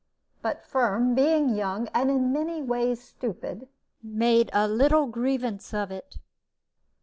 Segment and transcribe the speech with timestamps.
[0.41, 3.67] But Firm, being young and in many ways stupid,
[4.01, 6.17] made a little grievance of it.